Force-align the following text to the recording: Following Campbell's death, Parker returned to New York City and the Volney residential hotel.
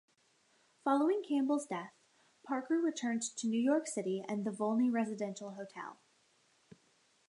Following 0.83 1.21
Campbell's 1.21 1.67
death, 1.67 1.93
Parker 2.43 2.79
returned 2.79 3.21
to 3.35 3.45
New 3.47 3.61
York 3.61 3.85
City 3.85 4.23
and 4.27 4.43
the 4.45 4.51
Volney 4.51 4.89
residential 4.89 5.51
hotel. 5.51 5.99